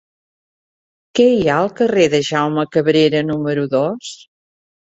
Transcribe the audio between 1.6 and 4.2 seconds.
al carrer de Jaume Cabrera número dos?